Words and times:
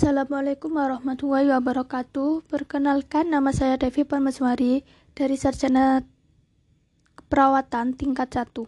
Assalamualaikum 0.00 0.80
warahmatullahi 0.80 1.52
wabarakatuh. 1.52 2.48
Perkenalkan 2.48 3.36
nama 3.36 3.52
saya 3.52 3.76
Devi 3.76 4.08
Permeswari 4.08 4.80
dari 5.12 5.36
Sarjana 5.36 6.00
Keperawatan 7.20 8.00
tingkat 8.00 8.32
1. 8.32 8.64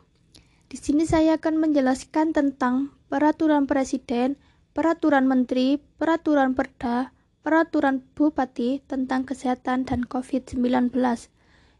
Di 0.68 0.76
sini 0.76 1.08
saya 1.08 1.40
akan 1.40 1.56
menjelaskan 1.56 2.36
tentang 2.36 2.92
peraturan 3.08 3.64
presiden, 3.64 4.36
peraturan 4.76 5.24
menteri, 5.24 5.80
peraturan 5.96 6.52
perda, 6.52 7.16
peraturan 7.40 8.04
bupati 8.12 8.84
tentang 8.84 9.24
kesehatan 9.24 9.88
dan 9.88 10.04
COVID-19. 10.04 10.92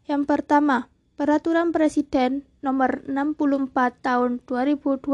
Yang 0.09 0.23
pertama, 0.25 0.89
peraturan 1.21 1.77
presiden 1.77 2.49
nomor 2.65 3.05
64 3.05 4.01
tahun 4.01 4.41
2020 4.49 5.13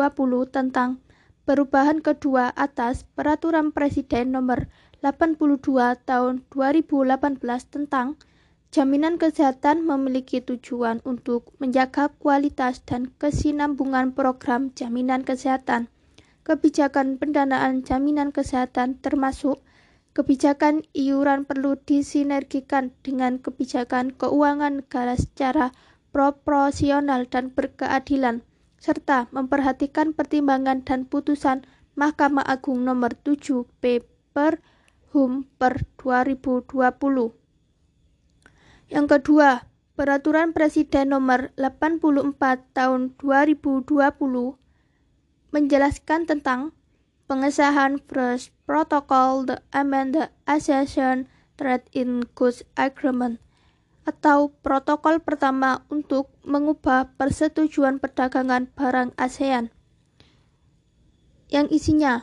tentang 0.55 1.03
perubahan 1.49 2.05
kedua 2.05 2.53
atas 2.53 3.09
Peraturan 3.17 3.73
Presiden 3.73 4.37
Nomor 4.37 4.69
82 5.01 5.65
Tahun 6.05 6.45
2018 6.53 7.41
tentang 7.73 8.21
Jaminan 8.69 9.17
Kesehatan 9.17 9.81
memiliki 9.81 10.45
tujuan 10.45 11.01
untuk 11.09 11.57
menjaga 11.57 12.13
kualitas 12.21 12.85
dan 12.85 13.09
kesinambungan 13.17 14.13
program 14.13 14.77
jaminan 14.77 15.25
kesehatan. 15.25 15.89
Kebijakan 16.45 17.17
pendanaan 17.17 17.81
jaminan 17.81 18.29
kesehatan 18.29 19.01
termasuk 19.01 19.65
kebijakan 20.13 20.85
iuran 20.93 21.49
perlu 21.49 21.81
disinergikan 21.81 22.93
dengan 23.01 23.41
kebijakan 23.41 24.13
keuangan 24.13 24.85
negara 24.85 25.17
secara 25.17 25.73
proporsional 26.13 27.25
dan 27.25 27.49
berkeadilan 27.57 28.45
serta 28.79 29.27
memperhatikan 29.35 30.15
pertimbangan 30.15 30.87
dan 30.87 31.05
putusan 31.05 31.67
Mahkamah 31.99 32.47
Agung 32.47 32.87
nomor 32.87 33.19
7 33.27 33.67
P 33.83 34.07
per 34.31 34.63
Hum 35.11 35.51
per 35.59 35.83
2020. 35.99 37.35
Yang 38.89 39.07
kedua, 39.19 39.69
Peraturan 39.99 40.55
Presiden 40.55 41.11
nomor 41.11 41.51
84 41.59 42.39
tahun 42.71 43.19
2020 43.19 43.99
menjelaskan 45.51 46.21
tentang 46.31 46.71
pengesahan 47.27 47.99
First 48.07 48.55
Protocol 48.63 49.43
the 49.43 49.59
Amended 49.75 50.31
Association 50.47 51.27
Trade 51.59 51.91
in 51.91 52.23
Goods 52.39 52.63
Agreement 52.79 53.43
atau 54.09 54.57
protokol 54.65 55.21
pertama 55.21 55.85
untuk 55.93 56.33
mengubah 56.49 57.13
persetujuan 57.21 58.01
perdagangan 58.01 58.73
barang 58.73 59.13
ASEAN. 59.21 59.69
Yang 61.53 61.67
isinya 61.77 62.15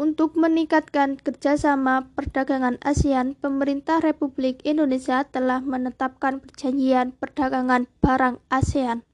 untuk 0.00 0.40
meningkatkan 0.40 1.20
kerjasama 1.20 2.08
perdagangan 2.16 2.80
ASEAN, 2.80 3.36
pemerintah 3.36 4.00
Republik 4.00 4.64
Indonesia 4.64 5.28
telah 5.28 5.60
menetapkan 5.60 6.40
perjanjian 6.40 7.12
perdagangan 7.12 7.92
barang 8.00 8.40
ASEAN 8.48 9.04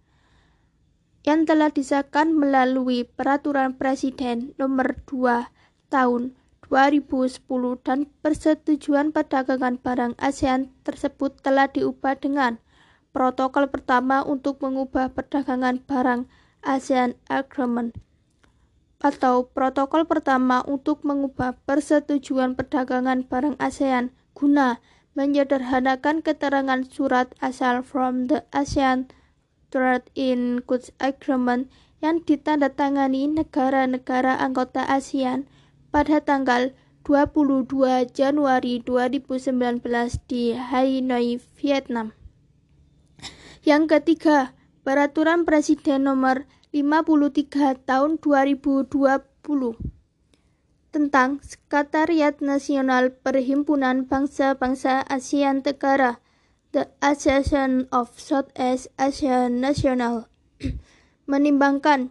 yang 1.20 1.44
telah 1.44 1.68
disahkan 1.68 2.32
melalui 2.32 3.04
Peraturan 3.04 3.76
Presiden 3.76 4.56
Nomor 4.56 4.96
2 5.04 5.52
Tahun 5.92 6.32
2010 6.70 7.42
dan 7.82 8.06
persetujuan 8.22 9.10
perdagangan 9.10 9.82
barang 9.82 10.14
ASEAN 10.22 10.70
tersebut 10.86 11.34
telah 11.42 11.66
diubah 11.66 12.14
dengan 12.22 12.62
protokol 13.10 13.66
pertama 13.66 14.22
untuk 14.22 14.62
mengubah 14.62 15.10
perdagangan 15.10 15.82
barang 15.82 16.30
ASEAN 16.62 17.18
Agreement 17.26 17.98
atau 19.02 19.50
protokol 19.50 20.06
pertama 20.06 20.62
untuk 20.62 21.02
mengubah 21.02 21.58
persetujuan 21.66 22.54
perdagangan 22.54 23.26
barang 23.26 23.58
ASEAN 23.58 24.14
guna 24.38 24.78
menyederhanakan 25.18 26.22
keterangan 26.22 26.86
surat 26.86 27.34
asal 27.42 27.82
from 27.82 28.30
the 28.30 28.46
ASEAN 28.54 29.10
Trade 29.74 30.06
in 30.14 30.62
Goods 30.62 30.94
Agreement 31.02 31.66
yang 31.98 32.22
ditandatangani 32.22 33.26
negara-negara 33.26 34.38
anggota 34.38 34.86
ASEAN 34.86 35.50
pada 35.90 36.22
tanggal 36.22 36.70
22 37.02 38.06
Januari 38.14 38.78
2019 38.82 39.82
di 40.30 40.54
Hanoi, 40.54 41.42
Vietnam. 41.58 42.14
Yang 43.66 43.98
ketiga, 43.98 44.54
Peraturan 44.80 45.44
Presiden 45.44 46.08
Nomor 46.08 46.48
53 46.72 47.82
Tahun 47.84 48.16
2020 48.16 48.88
tentang 50.90 51.38
Sekretariat 51.42 52.38
Nasional 52.42 53.14
Perhimpunan 53.14 54.06
Bangsa-Bangsa 54.06 55.06
ASEAN 55.06 55.62
Tenggara, 55.62 56.18
The 56.70 56.90
Association 57.02 57.90
of 57.94 58.14
Southeast 58.18 58.90
Asia 58.98 59.50
National, 59.50 60.30
menimbangkan 61.30 62.10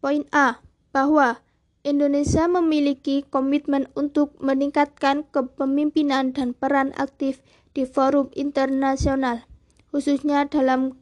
poin 0.00 0.28
A 0.32 0.60
bahwa 0.92 1.43
Indonesia 1.84 2.48
memiliki 2.48 3.28
komitmen 3.28 3.92
untuk 3.92 4.40
meningkatkan 4.40 5.28
kepemimpinan 5.28 6.32
dan 6.32 6.56
peran 6.56 6.96
aktif 6.96 7.44
di 7.76 7.84
forum 7.84 8.32
internasional, 8.32 9.44
khususnya 9.92 10.48
dalam 10.48 10.96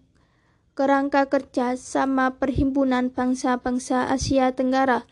kerangka 0.75 1.31
kerja 1.31 1.79
sama 1.79 2.35
Perhimpunan 2.35 3.15
Bangsa-Bangsa 3.15 4.11
Asia 4.11 4.51
Tenggara. 4.59 5.07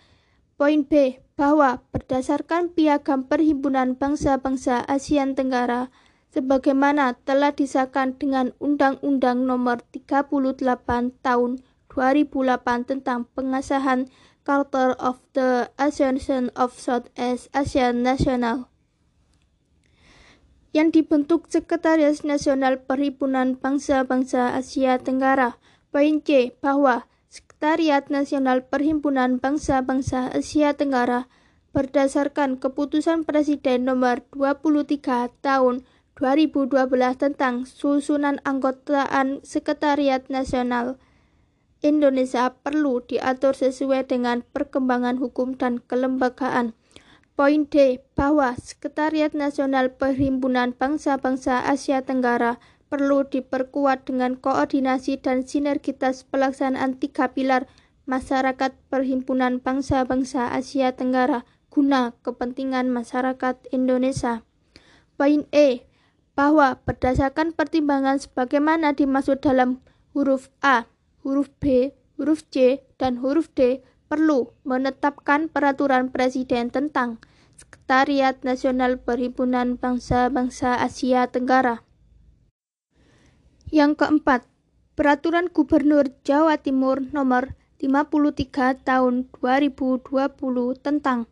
Poin 0.58 0.82
B, 0.82 1.22
bahwa 1.38 1.86
berdasarkan 1.94 2.74
piagam 2.74 3.30
Perhimpunan 3.30 3.94
Bangsa-Bangsa 3.94 4.82
Asia 4.90 5.22
Tenggara, 5.38 5.94
sebagaimana 6.34 7.14
telah 7.22 7.54
disahkan 7.54 8.18
dengan 8.18 8.58
Undang-Undang 8.58 9.46
Nomor 9.46 9.86
38 9.94 10.50
Tahun 11.22 11.62
2008 11.90 12.90
tentang 12.90 13.30
pengesahan 13.38 14.10
Charter 14.46 14.96
of 14.96 15.20
the 15.36 15.68
Association 15.76 16.48
of 16.56 16.74
Southeast 16.74 17.52
Asian 17.52 18.02
National 18.02 18.70
yang 20.70 20.94
dibentuk 20.94 21.50
Sekretaris 21.50 22.22
Nasional 22.22 22.78
Perhimpunan 22.78 23.58
Bangsa-Bangsa 23.58 24.54
Asia 24.54 25.02
Tenggara. 25.02 25.58
Poin 25.90 26.22
C 26.22 26.54
bahwa 26.62 27.10
Sekretariat 27.26 28.06
Nasional 28.06 28.62
Perhimpunan 28.66 29.42
Bangsa-Bangsa 29.42 30.30
Asia 30.30 30.74
Tenggara 30.78 31.26
berdasarkan 31.74 32.58
keputusan 32.58 33.26
Presiden 33.26 33.86
nomor 33.86 34.22
23 34.34 35.30
tahun 35.42 35.82
2012 36.18 36.70
tentang 37.18 37.66
susunan 37.66 38.38
anggotaan 38.46 39.42
Sekretariat 39.42 40.26
Nasional 40.30 41.02
Indonesia 41.80 42.52
perlu 42.60 43.00
diatur 43.00 43.56
sesuai 43.56 44.04
dengan 44.12 44.44
perkembangan 44.44 45.16
hukum 45.16 45.56
dan 45.56 45.80
kelembagaan. 45.80 46.76
Poin 47.40 47.64
D 47.64 48.04
bahwa 48.12 48.52
Sekretariat 48.60 49.32
Nasional 49.32 49.96
Perhimpunan 49.96 50.76
Bangsa-Bangsa 50.76 51.64
Asia 51.64 52.04
Tenggara 52.04 52.60
perlu 52.92 53.24
diperkuat 53.24 54.04
dengan 54.04 54.36
koordinasi 54.36 55.24
dan 55.24 55.48
sinergitas 55.48 56.28
pelaksanaan 56.28 57.00
tiga 57.00 57.32
pilar 57.32 57.64
masyarakat 58.04 58.76
Perhimpunan 58.92 59.64
Bangsa-Bangsa 59.64 60.52
Asia 60.52 60.92
Tenggara 60.92 61.48
guna 61.72 62.12
kepentingan 62.20 62.92
masyarakat 62.92 63.56
Indonesia. 63.72 64.44
Poin 65.16 65.48
E 65.48 65.88
bahwa 66.36 66.76
berdasarkan 66.84 67.56
pertimbangan 67.56 68.20
sebagaimana 68.20 68.92
dimaksud 68.92 69.40
dalam 69.40 69.80
huruf 70.12 70.52
A 70.60 70.84
huruf 71.24 71.52
B, 71.60 71.94
huruf 72.16 72.44
C, 72.48 72.84
dan 72.96 73.20
huruf 73.20 73.52
D 73.52 73.84
perlu 74.10 74.50
menetapkan 74.66 75.46
peraturan 75.46 76.10
presiden 76.10 76.68
tentang 76.74 77.22
Sekretariat 77.60 78.40
Nasional 78.42 78.96
Perhimpunan 78.96 79.76
Bangsa-Bangsa 79.76 80.80
Asia 80.80 81.28
Tenggara. 81.28 81.84
Yang 83.68 84.02
keempat, 84.02 84.40
Peraturan 84.98 85.48
Gubernur 85.48 86.12
Jawa 86.26 86.60
Timur 86.60 87.00
Nomor 87.14 87.56
53 87.80 88.84
Tahun 88.84 89.14
2020 89.32 90.04
tentang 90.84 91.24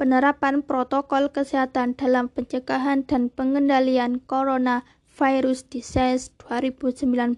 penerapan 0.00 0.64
protokol 0.64 1.28
kesehatan 1.28 1.92
dalam 1.92 2.32
pencegahan 2.32 3.04
dan 3.04 3.28
pengendalian 3.28 4.24
coronavirus 4.24 5.68
disease 5.68 6.32
2019 6.40 7.36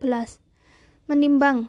menimbang 1.11 1.67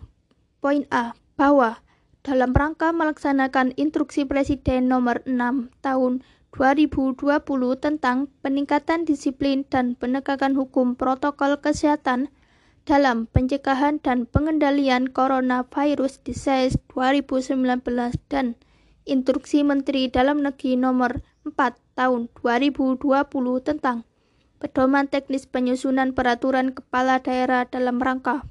Poin 0.63 0.87
A. 0.95 1.11
Bahwa 1.35 1.83
dalam 2.23 2.55
rangka 2.55 2.95
melaksanakan 2.95 3.75
instruksi 3.75 4.23
Presiden 4.23 4.87
nomor 4.87 5.19
6 5.27 5.67
tahun 5.83 6.23
2020 6.55 7.19
tentang 7.83 8.31
peningkatan 8.39 9.03
disiplin 9.03 9.67
dan 9.67 9.99
penegakan 9.99 10.55
hukum 10.55 10.95
protokol 10.95 11.59
kesehatan 11.59 12.31
dalam 12.87 13.27
pencegahan 13.27 13.99
dan 13.99 14.23
pengendalian 14.23 15.11
coronavirus 15.11 16.23
disease 16.23 16.79
2019 16.95 17.83
dan 18.31 18.55
Instruksi 19.03 19.67
Menteri 19.67 20.07
Dalam 20.07 20.39
Negeri 20.39 20.79
nomor 20.79 21.19
4 21.19 21.33
4 21.43 21.75
tahun 21.93 22.31
2020 22.39 23.03
tentang 23.61 24.07
pedoman 24.57 25.05
teknis 25.11 25.45
penyusunan 25.45 26.15
peraturan 26.15 26.71
kepala 26.71 27.19
daerah 27.19 27.67
dalam 27.67 27.99
rangka 27.99 28.47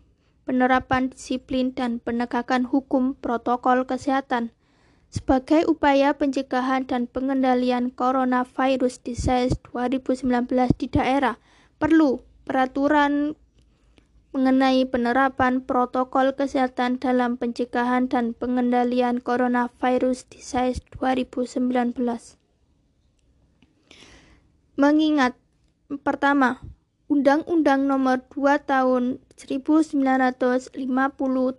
penerapan 0.52 1.08
disiplin 1.08 1.72
dan 1.72 1.96
penegakan 1.96 2.68
hukum 2.68 3.16
protokol 3.16 3.88
kesehatan 3.88 4.52
sebagai 5.08 5.64
upaya 5.64 6.12
pencegahan 6.12 6.84
dan 6.84 7.08
pengendalian 7.08 7.88
coronavirus 7.88 9.00
disease 9.00 9.56
2019 9.72 10.52
di 10.76 10.92
daerah 10.92 11.40
perlu 11.80 12.20
peraturan 12.44 13.32
mengenai 14.36 14.84
penerapan 14.84 15.64
protokol 15.64 16.36
kesehatan 16.36 17.00
dalam 17.00 17.40
pencegahan 17.40 18.12
dan 18.12 18.36
pengendalian 18.36 19.24
coronavirus 19.24 20.28
disease 20.28 20.84
2019. 21.00 21.96
Mengingat 24.76 25.32
pertama, 26.04 26.60
Undang-Undang 27.12 27.92
Nomor 27.92 28.24
2 28.32 28.64
Tahun 28.64 29.20
1950 29.36 30.72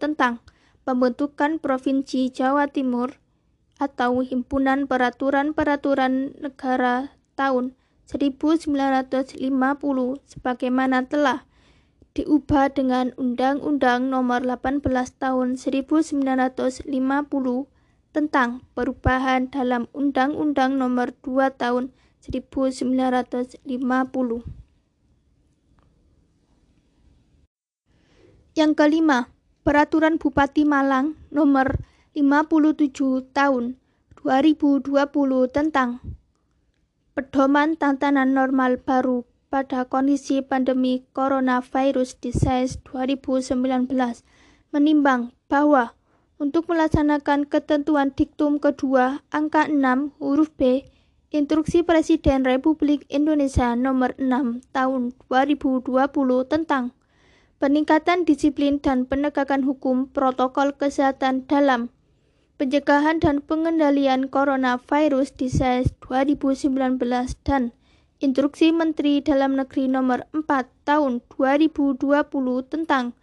tentang 0.02 0.42
pembentukan 0.82 1.62
Provinsi 1.62 2.34
Jawa 2.34 2.74
Timur 2.74 3.22
atau 3.78 4.26
Himpunan 4.26 4.90
Peraturan-Peraturan 4.90 6.42
Negara 6.42 7.14
tahun 7.38 7.78
1950 8.10 8.74
sebagaimana 10.26 11.06
telah 11.06 11.46
diubah 12.18 12.74
dengan 12.74 13.14
Undang-Undang 13.14 14.10
Nomor 14.10 14.50
18 14.50 14.82
Tahun 15.22 15.54
1950 15.54 16.90
tentang 18.10 18.66
perubahan 18.74 19.54
dalam 19.54 19.86
Undang-Undang 19.94 20.82
Nomor 20.82 21.14
2 21.22 21.62
Tahun 21.62 21.94
1950. 22.26 24.63
Yang 28.54 28.86
kelima, 28.86 29.34
Peraturan 29.66 30.22
Bupati 30.22 30.62
Malang 30.62 31.18
Nomor 31.34 31.82
57 32.14 33.34
Tahun 33.34 33.82
2020 34.22 34.94
tentang 35.50 35.98
pedoman 37.18 37.74
tatanan 37.74 38.38
normal 38.38 38.78
baru 38.78 39.26
pada 39.50 39.90
kondisi 39.90 40.46
pandemi 40.46 41.02
coronavirus 41.18 42.22
disease 42.22 42.78
2019 42.86 43.90
menimbang 44.70 45.34
bahwa 45.50 45.98
untuk 46.38 46.70
melaksanakan 46.70 47.50
ketentuan 47.50 48.14
diktum 48.14 48.62
kedua 48.62 49.26
angka 49.34 49.66
6 49.66 50.14
huruf 50.22 50.54
B 50.54 50.86
Instruksi 51.34 51.82
Presiden 51.82 52.46
Republik 52.46 53.10
Indonesia 53.10 53.74
nomor 53.74 54.14
6 54.22 54.62
tahun 54.70 55.18
2020 55.26 55.90
tentang 56.46 56.94
peningkatan 57.64 58.28
disiplin 58.28 58.84
dan 58.84 59.08
penegakan 59.08 59.64
hukum 59.64 60.12
protokol 60.12 60.76
kesehatan 60.76 61.48
dalam 61.48 61.88
pencegahan 62.60 63.24
dan 63.24 63.40
pengendalian 63.40 64.28
coronavirus 64.28 65.32
disease 65.40 65.96
2019 66.04 67.00
dan 67.48 67.72
Instruksi 68.20 68.76
Menteri 68.76 69.24
Dalam 69.24 69.56
Negeri 69.56 69.88
Nomor 69.88 70.28
4 70.36 70.44
Tahun 70.84 71.24
2020 71.32 72.04
tentang 72.68 73.16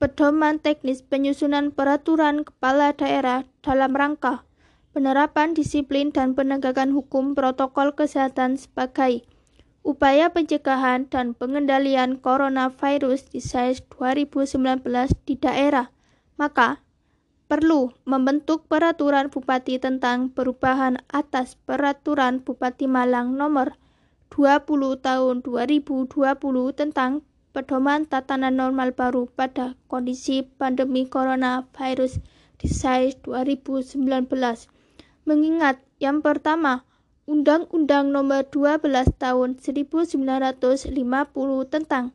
pedoman 0.00 0.56
teknis 0.64 1.04
penyusunan 1.04 1.68
peraturan 1.68 2.48
kepala 2.48 2.96
daerah 2.96 3.44
dalam 3.60 3.92
rangka 3.92 4.48
penerapan 4.96 5.52
disiplin 5.52 6.08
dan 6.08 6.32
penegakan 6.32 6.96
hukum 6.96 7.36
protokol 7.36 7.92
kesehatan 7.92 8.56
sebagai 8.56 9.28
upaya 9.84 10.32
pencegahan 10.32 11.06
dan 11.12 11.36
pengendalian 11.36 12.16
coronavirus 12.16 13.28
di 13.28 13.44
SARS 13.44 13.84
2019 13.92 14.80
di 15.28 15.36
daerah, 15.36 15.92
maka 16.40 16.80
perlu 17.44 17.92
membentuk 18.08 18.64
peraturan 18.66 19.28
bupati 19.28 19.76
tentang 19.76 20.32
perubahan 20.32 20.96
atas 21.12 21.60
peraturan 21.68 22.40
Bupati 22.40 22.88
Malang 22.88 23.36
nomor 23.36 23.76
20 24.32 25.04
tahun 25.04 25.44
2020 25.44 26.08
tentang 26.74 27.22
pedoman 27.54 28.08
tatanan 28.08 28.56
normal 28.58 28.96
baru 28.96 29.30
pada 29.30 29.78
kondisi 29.86 30.42
pandemi 30.42 31.06
coronavirus 31.06 32.18
di 32.58 32.66
SARS 32.66 33.20
2019. 33.22 34.00
Mengingat 35.28 35.78
yang 36.00 36.24
pertama, 36.24 36.82
Undang-Undang 37.24 38.12
Nomor 38.12 38.44
12 38.52 38.84
Tahun 39.16 39.56
1950 39.56 40.12
tentang 41.72 42.12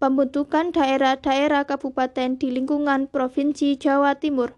pembentukan 0.00 0.72
daerah-daerah 0.72 1.68
kabupaten 1.68 2.40
di 2.40 2.48
lingkungan 2.56 3.04
Provinsi 3.04 3.76
Jawa 3.76 4.16
Timur. 4.16 4.56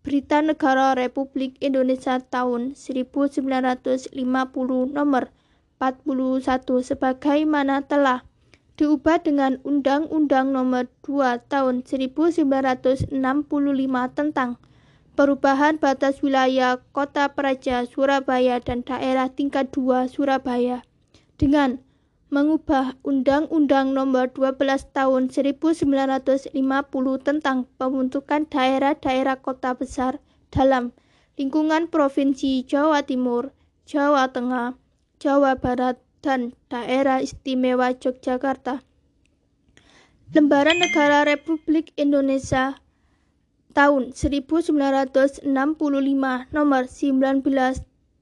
Berita 0.00 0.40
Negara 0.40 0.96
Republik 0.96 1.60
Indonesia 1.60 2.16
tahun 2.16 2.80
1950 2.80 4.16
nomor 4.96 5.28
41 5.84 6.64
sebagaimana 6.80 7.84
telah 7.84 8.24
diubah 8.80 9.20
dengan 9.20 9.60
Undang-Undang 9.68 10.56
Nomor 10.56 10.88
2 11.04 11.44
Tahun 11.52 11.84
1965 11.84 13.12
tentang 14.16 14.56
perubahan 15.16 15.80
batas 15.80 16.20
wilayah 16.20 16.76
Kota 16.92 17.32
Praja 17.32 17.88
Surabaya 17.88 18.60
dan 18.60 18.84
daerah 18.84 19.32
tingkat 19.32 19.72
2 19.72 20.12
Surabaya 20.12 20.84
dengan 21.40 21.80
mengubah 22.28 23.00
Undang-Undang 23.00 23.96
Nomor 23.96 24.28
12 24.36 24.60
Tahun 24.92 25.32
1950 25.32 26.52
tentang 27.24 27.64
pembentukan 27.80 28.44
daerah-daerah 28.44 29.40
kota 29.40 29.72
besar 29.72 30.20
dalam 30.52 30.92
lingkungan 31.40 31.88
Provinsi 31.88 32.68
Jawa 32.68 33.08
Timur, 33.08 33.56
Jawa 33.88 34.28
Tengah, 34.28 34.76
Jawa 35.16 35.56
Barat, 35.56 35.96
dan 36.20 36.52
Daerah 36.68 37.22
Istimewa 37.22 37.94
Yogyakarta. 37.94 38.82
Lembaran 40.34 40.82
Negara 40.82 41.22
Republik 41.22 41.94
Indonesia 41.94 42.82
tahun 43.76 44.16
1965 44.16 45.44
nomor 46.56 46.82
19 46.88 47.44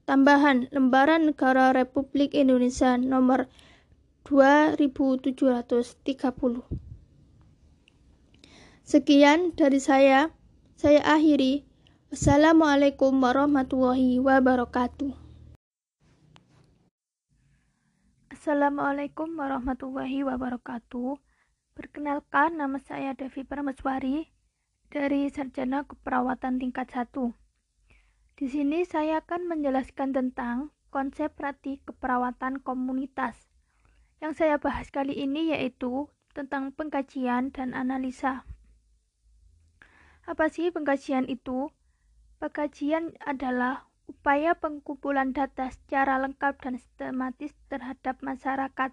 tambahan 0.03 0.67
Lembaran 0.75 1.31
Negara 1.31 1.71
Republik 1.71 2.35
Indonesia 2.35 2.99
nomor 2.99 3.47
2730. 4.27 5.31
Sekian 8.83 9.55
dari 9.55 9.79
saya. 9.79 10.35
Saya 10.75 10.99
akhiri. 11.07 11.63
Wassalamualaikum 12.11 13.15
warahmatullahi 13.15 14.19
wabarakatuh. 14.19 15.15
Assalamualaikum 18.27 19.39
warahmatullahi 19.39 20.21
wabarakatuh. 20.27 21.15
Perkenalkan, 21.73 22.59
nama 22.59 22.77
saya 22.83 23.15
Devi 23.15 23.47
Prameswari 23.47 24.34
dari 24.89 25.27
Sarjana 25.31 25.85
Keperawatan 25.85 26.61
tingkat 26.61 26.91
1. 26.93 27.11
Di 28.35 28.47
sini 28.51 28.83
saya 28.83 29.23
akan 29.23 29.47
menjelaskan 29.47 30.11
tentang 30.11 30.75
konsep 30.91 31.31
rati 31.39 31.79
keperawatan 31.83 32.59
komunitas. 32.63 33.47
Yang 34.19 34.43
saya 34.43 34.55
bahas 34.59 34.91
kali 34.91 35.15
ini 35.15 35.55
yaitu 35.55 36.07
tentang 36.35 36.75
pengkajian 36.75 37.51
dan 37.55 37.71
analisa. 37.71 38.43
Apa 40.25 40.49
sih 40.49 40.73
pengkajian 40.73 41.29
itu? 41.29 41.71
Pengkajian 42.41 43.15
adalah 43.23 43.87
upaya 44.09 44.57
pengumpulan 44.57 45.31
data 45.31 45.69
secara 45.69 46.17
lengkap 46.21 46.61
dan 46.61 46.75
sistematis 46.81 47.53
terhadap 47.69 48.19
masyarakat 48.21 48.91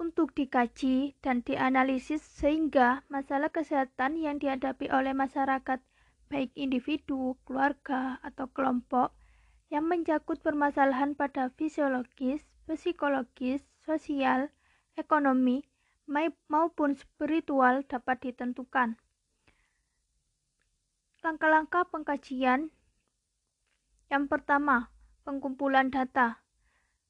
untuk 0.00 0.32
dikaji 0.32 1.16
dan 1.20 1.44
dianalisis 1.44 2.20
sehingga 2.20 3.04
masalah 3.12 3.52
kesehatan 3.52 4.16
yang 4.20 4.40
dihadapi 4.40 4.88
oleh 4.88 5.12
masyarakat 5.12 5.80
baik 6.32 6.48
individu, 6.56 7.36
keluarga, 7.44 8.16
atau 8.24 8.48
kelompok 8.48 9.12
yang 9.68 9.84
mencakup 9.84 10.40
permasalahan 10.40 11.12
pada 11.12 11.52
fisiologis, 11.56 12.40
psikologis, 12.64 13.60
sosial, 13.84 14.48
ekonomi, 14.96 15.64
maupun 16.48 16.96
spiritual 16.96 17.84
dapat 17.84 18.32
ditentukan. 18.32 18.96
Langkah-langkah 21.22 21.86
pengkajian 21.88 22.72
yang 24.12 24.28
pertama, 24.28 24.92
pengumpulan 25.24 25.88
data. 25.88 26.44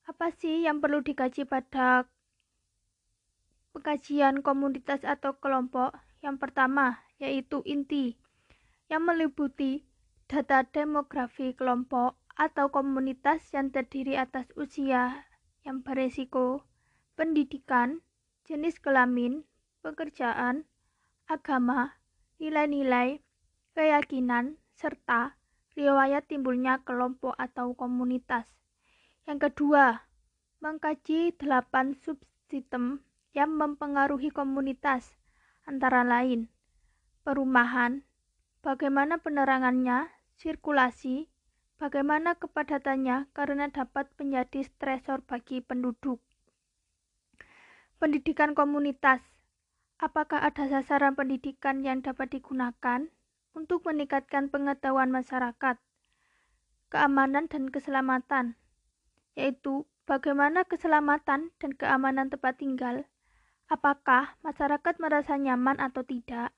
Apa 0.06 0.30
sih 0.30 0.62
yang 0.62 0.78
perlu 0.78 1.02
dikaji 1.02 1.42
pada 1.46 2.06
pengkajian 3.72 4.44
komunitas 4.44 5.02
atau 5.02 5.36
kelompok? 5.40 5.96
Yang 6.22 6.36
pertama, 6.38 7.02
yaitu 7.18 7.60
inti, 7.66 8.14
yang 8.86 9.02
meliputi 9.02 9.82
data 10.30 10.62
demografi 10.64 11.52
kelompok 11.52 12.14
atau 12.38 12.72
komunitas 12.72 13.42
yang 13.52 13.68
terdiri 13.74 14.16
atas 14.16 14.48
usia 14.56 15.26
yang 15.62 15.82
beresiko, 15.82 16.66
pendidikan, 17.14 18.02
jenis 18.46 18.82
kelamin, 18.82 19.46
pekerjaan, 19.82 20.66
agama, 21.30 21.98
nilai-nilai, 22.42 23.22
keyakinan, 23.74 24.58
serta 24.74 25.38
riwayat 25.78 26.26
timbulnya 26.26 26.82
kelompok 26.82 27.38
atau 27.38 27.72
komunitas. 27.78 28.50
Yang 29.24 29.50
kedua, 29.50 30.04
mengkaji 30.58 31.38
delapan 31.38 31.94
subsistem 31.94 33.00
yang 33.32 33.52
mempengaruhi 33.56 34.32
komunitas, 34.32 35.16
antara 35.64 36.04
lain 36.04 36.52
perumahan, 37.22 38.02
bagaimana 38.66 39.22
penerangannya, 39.22 40.10
sirkulasi, 40.34 41.30
bagaimana 41.78 42.34
kepadatannya 42.34 43.30
karena 43.30 43.70
dapat 43.70 44.10
menjadi 44.18 44.66
stresor 44.66 45.22
bagi 45.22 45.62
penduduk. 45.62 46.18
Pendidikan 48.02 48.58
komunitas, 48.58 49.22
apakah 50.02 50.42
ada 50.42 50.66
sasaran 50.66 51.14
pendidikan 51.14 51.86
yang 51.86 52.02
dapat 52.02 52.34
digunakan 52.34 53.06
untuk 53.54 53.86
meningkatkan 53.86 54.50
pengetahuan 54.50 55.14
masyarakat, 55.14 55.78
keamanan 56.90 57.46
dan 57.46 57.70
keselamatan, 57.70 58.58
yaitu 59.38 59.86
bagaimana 60.10 60.66
keselamatan 60.66 61.54
dan 61.62 61.70
keamanan 61.78 62.26
tempat 62.34 62.58
tinggal, 62.58 63.06
apakah 63.72 64.36
masyarakat 64.44 65.00
merasa 65.00 65.40
nyaman 65.40 65.80
atau 65.80 66.04
tidak, 66.04 66.52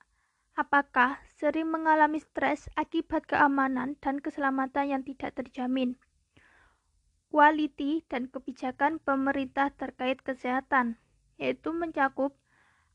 Apakah 0.55 1.19
sering 1.35 1.67
mengalami 1.67 2.23
stres 2.23 2.71
akibat 2.79 3.27
keamanan 3.27 3.99
dan 3.99 4.23
keselamatan 4.23 4.87
yang 4.87 5.03
tidak 5.03 5.35
terjamin? 5.35 5.99
Quality 7.27 8.07
dan 8.07 8.31
kebijakan 8.31 9.03
pemerintah 9.03 9.75
terkait 9.75 10.23
kesehatan, 10.23 10.95
yaitu 11.35 11.75
mencakup 11.75 12.39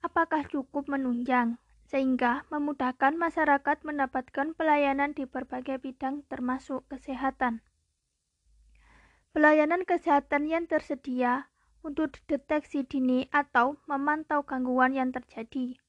apakah 0.00 0.40
cukup 0.48 0.88
menunjang, 0.88 1.60
sehingga 1.84 2.48
memudahkan 2.48 3.12
masyarakat 3.20 3.84
mendapatkan 3.84 4.56
pelayanan 4.56 5.12
di 5.12 5.28
berbagai 5.28 5.84
bidang 5.84 6.24
termasuk 6.32 6.88
kesehatan. 6.88 7.60
Pelayanan 9.36 9.84
kesehatan 9.84 10.48
yang 10.48 10.64
tersedia 10.64 11.49
untuk 11.80 12.16
deteksi 12.28 12.84
dini 12.84 13.28
atau 13.32 13.80
memantau 13.88 14.44
gangguan 14.44 14.92
yang 14.96 15.12
terjadi 15.12 15.80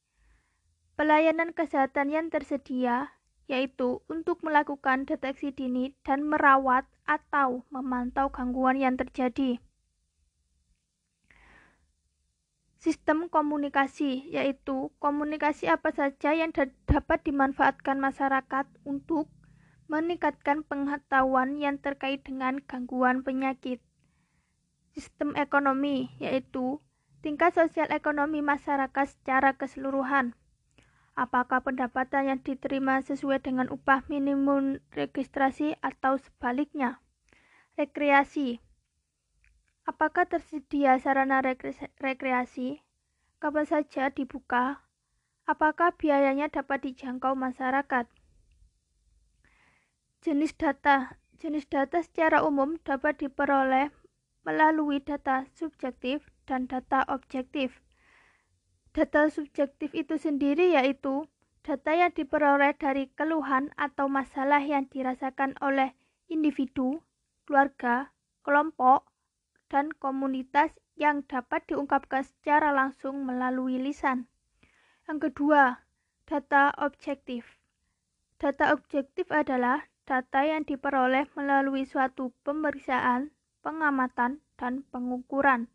Pelayanan 1.01 1.49
kesehatan 1.57 2.13
yang 2.13 2.29
tersedia 2.29 3.09
yaitu 3.49 4.05
untuk 4.05 4.45
melakukan 4.45 5.09
deteksi 5.09 5.49
dini 5.49 5.97
dan 6.05 6.23
merawat 6.23 6.85
atau 7.09 7.65
memantau 7.73 8.29
gangguan 8.29 8.77
yang 8.77 8.95
terjadi. 8.95 9.57
Sistem 12.77 13.33
komunikasi 13.33 14.29
yaitu 14.29 14.93
komunikasi 15.01 15.73
apa 15.73 15.89
saja 15.89 16.37
yang 16.37 16.53
dapat 16.85 17.19
dimanfaatkan 17.25 17.97
masyarakat 17.97 18.69
untuk 18.85 19.25
meningkatkan 19.89 20.61
pengetahuan 20.63 21.57
yang 21.57 21.81
terkait 21.81 22.21
dengan 22.21 22.61
gangguan 22.63 23.25
penyakit. 23.25 23.81
Sistem 24.91 25.35
ekonomi 25.39 26.11
yaitu 26.19 26.83
tingkat 27.23 27.55
sosial 27.55 27.87
ekonomi 27.91 28.43
masyarakat 28.43 29.07
secara 29.07 29.55
keseluruhan 29.55 30.35
apakah 31.15 31.59
pendapatan 31.61 32.33
yang 32.33 32.39
diterima 32.39 33.03
sesuai 33.03 33.43
dengan 33.43 33.67
upah 33.67 34.07
minimum 34.07 34.79
registrasi 34.95 35.75
atau 35.83 36.17
sebaliknya. 36.17 37.03
Rekreasi 37.75 38.59
Apakah 39.81 40.29
tersedia 40.29 40.95
sarana 41.01 41.41
rekreasi? 41.97 42.85
Kapan 43.41 43.65
saja 43.65 44.13
dibuka? 44.13 44.85
Apakah 45.49 45.97
biayanya 45.97 46.53
dapat 46.53 46.85
dijangkau 46.85 47.33
masyarakat? 47.33 48.05
Jenis 50.21 50.53
data 50.53 51.17
Jenis 51.41 51.65
data 51.65 52.05
secara 52.05 52.45
umum 52.45 52.77
dapat 52.85 53.17
diperoleh 53.17 53.89
melalui 54.41 55.01
data 55.01 55.45
subjektif 55.53 56.25
dan 56.49 56.65
data 56.65 57.05
objektif. 57.07 57.81
Data 58.91 59.31
subjektif 59.31 59.93
itu 59.95 60.19
sendiri 60.19 60.75
yaitu 60.75 61.29
data 61.61 61.93
yang 61.93 62.11
diperoleh 62.11 62.73
dari 62.75 63.07
keluhan 63.13 63.69
atau 63.77 64.09
masalah 64.09 64.59
yang 64.59 64.89
dirasakan 64.89 65.53
oleh 65.61 65.93
individu, 66.27 66.99
keluarga, 67.45 68.09
kelompok, 68.41 69.07
dan 69.71 69.93
komunitas 69.95 70.75
yang 70.99 71.23
dapat 71.23 71.63
diungkapkan 71.69 72.27
secara 72.27 72.75
langsung 72.75 73.23
melalui 73.23 73.79
lisan. 73.79 74.27
Yang 75.07 75.31
kedua, 75.31 75.87
data 76.27 76.75
objektif. 76.75 77.61
Data 78.41 78.73
objektif 78.75 79.31
adalah 79.31 79.87
data 80.03 80.43
yang 80.43 80.67
diperoleh 80.67 81.29
melalui 81.37 81.87
suatu 81.87 82.35
pemeriksaan, 82.43 83.31
pengamatan, 83.61 84.41
dan 84.57 84.85
pengukuran. 84.93 85.69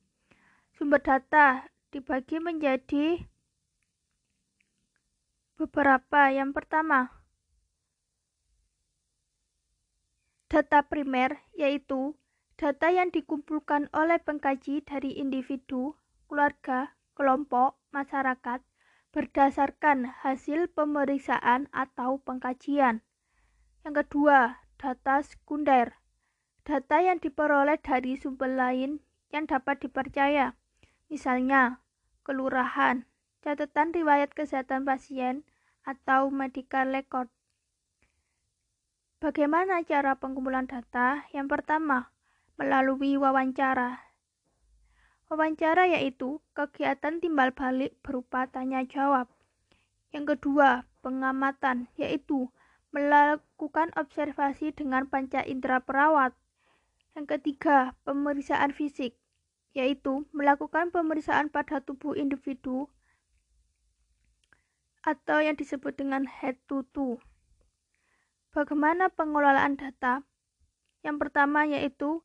Sumber 0.77 1.03
data 1.03 1.67
dibagi 1.91 2.39
menjadi 2.39 3.25
beberapa. 5.57 6.29
Yang 6.31 6.51
pertama, 6.53 7.11
data 10.47 10.87
primer 10.87 11.43
yaitu 11.59 12.15
data 12.55 12.93
yang 12.93 13.11
dikumpulkan 13.11 13.91
oleh 13.91 14.21
pengkaji 14.23 14.85
dari 14.85 15.19
individu, 15.19 15.97
keluarga, 16.31 16.95
kelompok, 17.17 17.81
masyarakat 17.91 18.61
berdasarkan 19.17 20.13
hasil 20.25 20.69
pemeriksaan 20.77 21.73
atau 21.73 22.21
pengkajian. 22.21 23.01
Yang 23.81 23.95
kedua, 24.05 24.61
data 24.77 25.25
sekunder. 25.25 25.97
Data 26.67 26.99
yang 26.99 27.23
diperoleh 27.23 27.79
dari 27.79 28.19
sumber 28.19 28.51
lain 28.51 28.99
yang 29.31 29.47
dapat 29.47 29.79
dipercaya. 29.87 30.59
Misalnya, 31.07 31.79
kelurahan, 32.27 33.07
catatan 33.47 33.95
riwayat 33.95 34.35
kesehatan 34.35 34.83
pasien, 34.83 35.47
atau 35.87 36.35
medical 36.35 36.91
record. 36.91 37.31
Bagaimana 39.23 39.87
cara 39.87 40.19
pengumpulan 40.19 40.67
data? 40.67 41.23
Yang 41.31 41.55
pertama, 41.55 42.11
melalui 42.59 43.15
wawancara. 43.15 44.03
Wawancara 45.31 45.87
yaitu 45.87 46.43
kegiatan 46.59 47.23
timbal 47.23 47.55
balik 47.55 47.95
berupa 48.03 48.51
tanya 48.51 48.83
jawab. 48.83 49.31
Yang 50.11 50.35
kedua, 50.35 50.83
pengamatan 51.07 51.87
yaitu 51.95 52.51
melakukan 52.91 53.95
observasi 53.95 54.75
dengan 54.75 55.07
panca 55.07 55.47
indera 55.47 55.79
perawat. 55.79 56.35
Yang 57.17 57.41
ketiga, 57.41 57.97
pemeriksaan 58.05 58.77
fisik 58.77 59.17
yaitu 59.73 60.29
melakukan 60.37 60.93
pemeriksaan 60.93 61.49
pada 61.49 61.81
tubuh 61.81 62.13
individu 62.17 62.89
atau 65.01 65.41
yang 65.41 65.57
disebut 65.57 65.97
dengan 65.97 66.29
head 66.29 66.61
to 66.69 66.85
toe. 66.93 67.17
Bagaimana 68.53 69.09
pengelolaan 69.13 69.81
data? 69.81 70.25
Yang 71.01 71.17
pertama 71.29 71.65
yaitu 71.65 72.21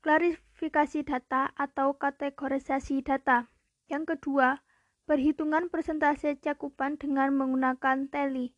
klarifikasi 0.00 1.04
data 1.04 1.52
atau 1.56 1.96
kategorisasi 1.96 3.04
data. 3.04 3.52
Yang 3.88 4.16
kedua, 4.16 4.64
perhitungan 5.04 5.68
persentase 5.68 6.40
cakupan 6.40 6.96
dengan 6.96 7.36
menggunakan 7.36 8.08
tally. 8.08 8.56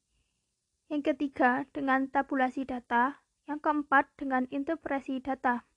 Yang 0.86 1.14
ketiga, 1.14 1.66
dengan 1.74 2.06
tabulasi 2.10 2.62
data. 2.68 3.23
Yang 3.44 3.60
keempat, 3.60 4.08
dengan 4.16 4.48
interpretasi 4.48 5.20
data. 5.20 5.68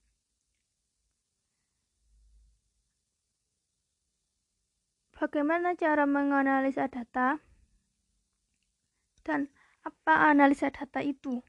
Bagaimana 5.17 5.73
cara 5.73 6.05
menganalisa 6.05 6.85
data? 6.85 7.41
Dan 9.25 9.49
apa 9.81 10.29
analisa 10.29 10.69
data 10.69 11.01
itu? 11.01 11.41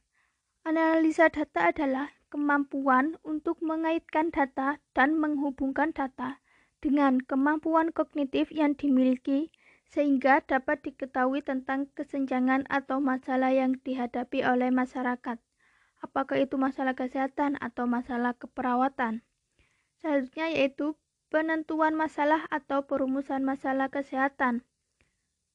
Analisa 0.65 1.29
data 1.29 1.69
adalah 1.69 2.09
kemampuan 2.33 3.21
untuk 3.25 3.61
mengaitkan 3.61 4.33
data 4.33 4.81
dan 4.97 5.21
menghubungkan 5.21 5.93
data 5.93 6.41
dengan 6.81 7.21
kemampuan 7.21 7.93
kognitif 7.93 8.49
yang 8.53 8.73
dimiliki 8.73 9.53
sehingga 9.89 10.45
dapat 10.45 10.85
diketahui 10.85 11.41
tentang 11.41 11.89
kesenjangan 11.97 12.69
atau 12.69 13.01
masalah 13.01 13.53
yang 13.53 13.77
dihadapi 13.81 14.45
oleh 14.45 14.69
masyarakat. 14.69 15.41
Apakah 15.99 16.39
itu 16.39 16.55
masalah 16.55 16.95
kesehatan 16.95 17.59
atau 17.59 17.91
masalah 17.91 18.35
keperawatan? 18.39 19.27
Selanjutnya 19.99 20.47
yaitu 20.55 20.95
penentuan 21.29 21.99
masalah 21.99 22.47
atau 22.49 22.87
perumusan 22.87 23.43
masalah 23.43 23.91
kesehatan. 23.91 24.63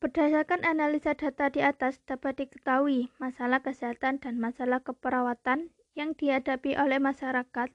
Berdasarkan 0.03 0.67
analisa 0.67 1.15
data 1.15 1.47
di 1.47 1.63
atas 1.63 2.03
dapat 2.03 2.35
diketahui 2.35 3.07
masalah 3.23 3.63
kesehatan 3.63 4.19
dan 4.19 4.35
masalah 4.35 4.83
keperawatan 4.83 5.71
yang 5.95 6.11
dihadapi 6.11 6.75
oleh 6.75 6.99
masyarakat 6.99 7.71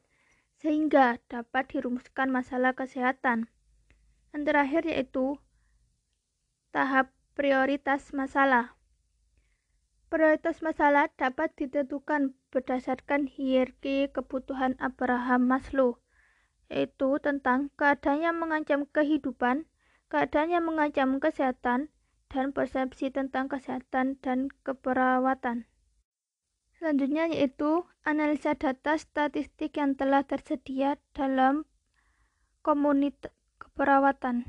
sehingga 0.61 1.17
dapat 1.33 1.73
dirumuskan 1.73 2.29
masalah 2.29 2.77
kesehatan. 2.77 3.49
Yang 4.37 4.43
terakhir 4.45 4.83
yaitu 4.85 5.27
tahap 6.69 7.17
prioritas 7.33 8.13
masalah. 8.13 8.77
Prioritas 10.13 10.61
masalah 10.61 11.09
dapat 11.17 11.55
ditentukan 11.57 12.37
berdasarkan 12.49 13.29
hierarki 13.29 14.09
kebutuhan 14.13 14.75
Abraham 14.81 15.49
Maslow, 15.49 16.01
yaitu 16.69 17.21
tentang 17.21 17.69
keadaan 17.77 18.25
yang 18.25 18.37
mengancam 18.41 18.89
kehidupan, 18.89 19.69
keadaan 20.09 20.49
yang 20.53 20.65
mengancam 20.65 21.21
kesehatan, 21.21 21.93
dan 22.29 22.53
persepsi 22.53 23.09
tentang 23.09 23.49
kesehatan 23.49 24.21
dan 24.21 24.53
keperawatan. 24.65 25.65
Selanjutnya 26.77 27.27
yaitu 27.27 27.89
analisa 28.07 28.55
data 28.55 28.95
statistik 28.95 29.75
yang 29.75 29.99
telah 29.99 30.23
tersedia 30.23 31.01
dalam 31.11 31.67
komunitas 32.63 33.35
keperawatan. 33.59 34.47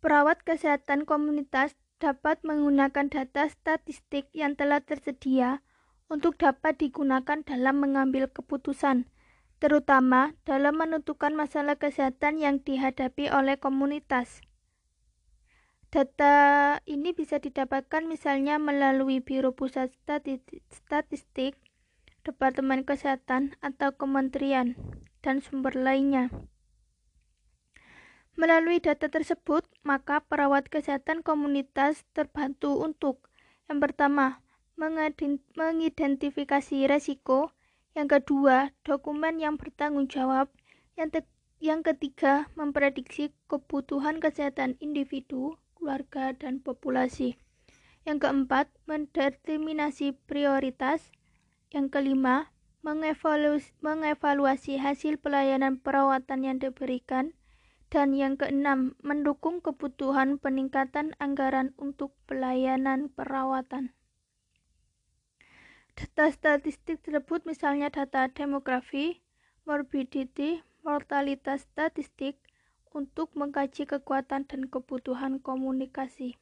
Perawat 0.00 0.40
kesehatan 0.46 1.04
komunitas 1.04 1.76
dapat 2.00 2.40
menggunakan 2.42 3.12
data 3.12 3.44
statistik 3.52 4.32
yang 4.32 4.56
telah 4.56 4.80
tersedia 4.80 5.60
untuk 6.08 6.40
dapat 6.40 6.80
digunakan 6.80 7.44
dalam 7.44 7.78
mengambil 7.78 8.26
keputusan, 8.32 9.06
terutama 9.60 10.32
dalam 10.48 10.80
menentukan 10.80 11.36
masalah 11.36 11.76
kesehatan 11.76 12.40
yang 12.40 12.64
dihadapi 12.64 13.28
oleh 13.28 13.60
komunitas. 13.60 14.40
Data 15.92 16.78
ini 16.88 17.12
bisa 17.12 17.42
didapatkan 17.42 18.08
misalnya 18.08 18.56
melalui 18.56 19.20
Biro 19.20 19.52
Pusat 19.52 19.92
Statistik, 20.72 21.58
Departemen 22.24 22.86
Kesehatan, 22.86 23.58
atau 23.60 23.92
Kementerian, 23.98 24.78
dan 25.20 25.42
sumber 25.42 25.76
lainnya. 25.76 26.30
Melalui 28.40 28.80
data 28.80 29.12
tersebut, 29.12 29.68
maka 29.84 30.24
perawat 30.24 30.72
kesehatan 30.72 31.20
komunitas 31.20 32.08
terbantu 32.16 32.80
untuk 32.80 33.28
yang 33.68 33.84
pertama, 33.84 34.40
mengidentifikasi 34.80 36.88
resiko, 36.88 37.52
yang 37.92 38.08
kedua, 38.10 38.74
dokumen 38.82 39.38
yang 39.38 39.54
bertanggung 39.60 40.08
jawab, 40.10 40.50
yang, 40.96 41.12
yang 41.60 41.84
ketiga, 41.86 42.50
memprediksi 42.58 43.30
kebutuhan 43.46 44.18
kesehatan 44.18 44.74
individu, 44.82 45.54
keluarga, 45.78 46.34
dan 46.34 46.58
populasi. 46.64 47.38
Yang 48.02 48.26
keempat, 48.26 48.66
mendeterminasi 48.90 50.18
prioritas. 50.26 51.14
Yang 51.70 51.94
kelima, 51.94 52.50
mengevaluasi, 52.82 53.70
mengevaluasi 53.84 54.82
hasil 54.82 55.22
pelayanan 55.22 55.78
perawatan 55.78 56.42
yang 56.42 56.58
diberikan. 56.58 57.38
Dan 57.90 58.14
yang 58.14 58.38
keenam, 58.38 58.94
mendukung 59.02 59.58
kebutuhan 59.58 60.38
peningkatan 60.38 61.18
anggaran 61.18 61.74
untuk 61.74 62.14
pelayanan 62.30 63.10
perawatan. 63.10 63.90
Data 65.98 66.30
statistik 66.30 67.02
tersebut 67.02 67.44
misalnya 67.44 67.90
data 67.90 68.30
demografi, 68.30 69.18
morbidity, 69.66 70.62
mortalitas 70.86 71.66
statistik, 71.66 72.38
untuk 72.90 73.30
mengkaji 73.38 73.86
kekuatan 73.86 74.46
dan 74.46 74.66
kebutuhan 74.66 75.38
komunikasi. 75.38 76.38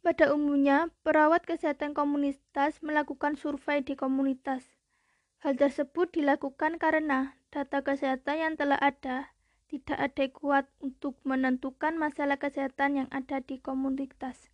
Pada 0.00 0.32
umumnya, 0.32 0.88
perawat 1.04 1.44
kesehatan 1.44 1.92
komunitas 1.92 2.80
melakukan 2.80 3.36
survei 3.36 3.84
di 3.84 3.94
komunitas. 3.94 4.79
Hal 5.40 5.56
tersebut 5.56 6.12
dilakukan 6.12 6.76
karena 6.76 7.32
data 7.48 7.80
kesehatan 7.80 8.36
yang 8.36 8.54
telah 8.60 8.76
ada 8.76 9.32
tidak 9.72 9.96
adekuat 9.96 10.68
untuk 10.84 11.16
menentukan 11.24 11.96
masalah 11.96 12.36
kesehatan 12.36 13.00
yang 13.00 13.08
ada 13.08 13.40
di 13.40 13.56
komunitas. 13.56 14.52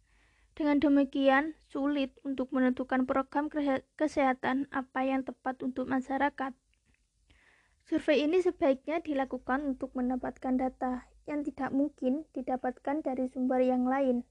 Dengan 0.55 0.79
demikian, 0.79 1.59
sulit 1.67 2.15
untuk 2.23 2.55
menentukan 2.55 3.03
program 3.03 3.51
kesehatan 3.99 4.71
apa 4.71 5.01
yang 5.03 5.27
tepat 5.27 5.59
untuk 5.67 5.91
masyarakat. 5.91 6.55
Survei 7.83 8.23
ini 8.23 8.39
sebaiknya 8.39 9.03
dilakukan 9.03 9.67
untuk 9.67 9.91
mendapatkan 9.99 10.55
data 10.55 11.11
yang 11.27 11.43
tidak 11.43 11.75
mungkin 11.75 12.31
didapatkan 12.31 13.03
dari 13.03 13.27
sumber 13.27 13.59
yang 13.59 13.91
lain. 13.91 14.23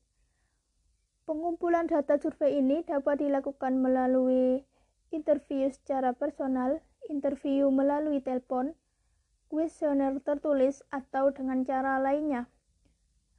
Pengumpulan 1.28 1.91
data 1.91 2.15
survei 2.15 2.63
ini 2.63 2.80
dapat 2.88 3.20
dilakukan 3.20 3.76
melalui 3.84 4.63
interview 5.15 5.71
secara 5.71 6.12
personal, 6.12 6.84
interview 7.08 7.71
melalui 7.71 8.19
telepon, 8.19 8.75
kuesioner 9.47 10.19
tertulis, 10.19 10.84
atau 10.91 11.32
dengan 11.32 11.63
cara 11.63 11.95
lainnya. 12.04 12.51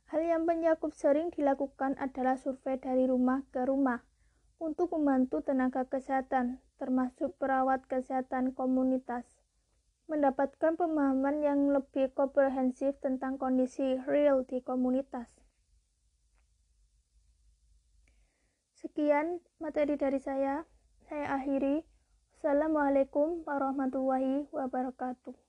Hal 0.08 0.24
yang 0.24 0.48
menyakup 0.48 0.96
sering 0.96 1.28
dilakukan 1.34 2.00
adalah 2.00 2.40
survei 2.40 2.80
dari 2.80 3.04
rumah 3.04 3.44
ke 3.52 3.68
rumah 3.68 4.00
untuk 4.56 4.96
membantu 4.96 5.44
tenaga 5.44 5.84
kesehatan, 5.84 6.64
termasuk 6.80 7.36
perawat 7.36 7.84
kesehatan 7.84 8.56
komunitas 8.56 9.28
mendapatkan 10.06 10.78
pemahaman 10.78 11.42
yang 11.42 11.60
lebih 11.74 12.14
komprehensif 12.14 12.94
tentang 13.02 13.42
kondisi 13.42 13.98
real 14.06 14.46
di 14.46 14.62
komunitas. 14.62 15.26
Sekian 18.78 19.42
materi 19.58 19.98
dari 19.98 20.22
saya. 20.22 20.62
Saya 21.06 21.38
akhiri. 21.38 21.86
Assalamualaikum 22.34 23.46
warahmatullahi 23.46 24.50
wabarakatuh. 24.50 25.45